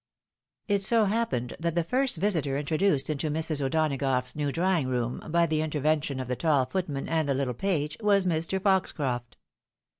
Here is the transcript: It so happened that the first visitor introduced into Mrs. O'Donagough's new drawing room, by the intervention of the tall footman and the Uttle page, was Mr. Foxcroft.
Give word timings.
It 0.67 0.81
so 0.81 1.05
happened 1.05 1.55
that 1.59 1.75
the 1.75 1.83
first 1.83 2.17
visitor 2.17 2.57
introduced 2.57 3.07
into 3.07 3.29
Mrs. 3.29 3.61
O'Donagough's 3.61 4.35
new 4.35 4.51
drawing 4.51 4.87
room, 4.87 5.21
by 5.29 5.45
the 5.45 5.61
intervention 5.61 6.19
of 6.19 6.27
the 6.27 6.35
tall 6.35 6.65
footman 6.65 7.07
and 7.07 7.29
the 7.29 7.33
Uttle 7.35 7.55
page, 7.55 7.97
was 8.01 8.25
Mr. 8.25 8.59
Foxcroft. 8.59 9.37